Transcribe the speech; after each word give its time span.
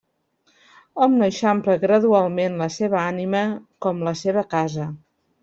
Hom 1.05 1.17
no 1.19 1.27
eixampla 1.31 1.75
gradualment 1.83 2.57
la 2.63 2.69
seva 2.77 2.99
ànima 3.03 3.43
com 3.87 4.03
la 4.09 4.17
seva 4.25 4.47
casa. 4.57 4.91